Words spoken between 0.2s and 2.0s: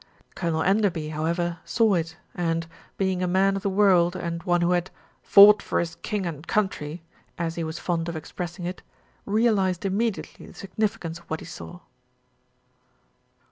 Colonel Enderby, however, saw